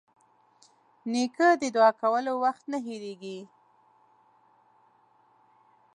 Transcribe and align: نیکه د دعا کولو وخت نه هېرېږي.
نیکه 1.11 1.47
د 1.61 1.63
دعا 1.75 1.89
کولو 2.01 2.33
وخت 2.43 2.63
نه 2.71 2.77
هېرېږي. 2.85 3.39